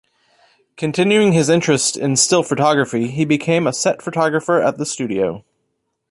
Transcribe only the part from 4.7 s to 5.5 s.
the studio.